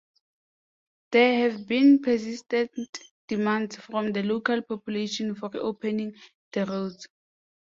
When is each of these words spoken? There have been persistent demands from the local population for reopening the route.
There 1.11 1.47
have 1.47 1.67
been 1.67 2.01
persistent 2.01 2.71
demands 3.27 3.75
from 3.75 4.13
the 4.13 4.23
local 4.23 4.63
population 4.63 5.35
for 5.35 5.49
reopening 5.49 6.15
the 6.53 6.65
route. 6.65 7.05